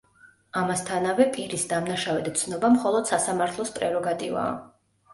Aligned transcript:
ამასთანავე, 0.61 1.27
პირის 1.35 1.67
დამნაშავედ 1.75 2.33
ცნობა 2.41 2.75
მხოლოდ, 2.79 3.13
სასამართლოს 3.13 3.75
პრეროგატივაა. 3.81 4.53